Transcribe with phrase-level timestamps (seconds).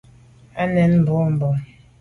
[0.61, 1.55] À nèn boa bon.